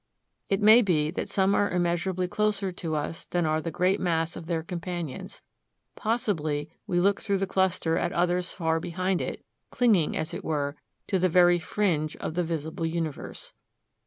It 0.49 0.63
may 0.63 0.81
be 0.81 1.11
that 1.11 1.29
some 1.29 1.53
are 1.53 1.69
immeasurably 1.69 2.27
closer 2.27 2.71
to 2.71 2.95
us 2.95 3.25
than 3.25 3.45
are 3.45 3.61
the 3.61 3.69
great 3.69 3.99
mass 3.99 4.35
of 4.35 4.47
their 4.47 4.63
companions; 4.63 5.43
possibly 5.93 6.71
we 6.87 6.99
look 6.99 7.21
through 7.21 7.37
the 7.37 7.45
cluster 7.45 7.99
at 7.99 8.11
others 8.11 8.51
far 8.51 8.79
behind 8.79 9.21
it, 9.21 9.45
clinging, 9.69 10.17
as 10.17 10.33
it 10.33 10.43
were, 10.43 10.75
to 11.05 11.19
the 11.19 11.29
very 11.29 11.59
fringe 11.59 12.15
of 12.15 12.33
the 12.33 12.43
visible 12.43 12.87
universe. 12.87 13.53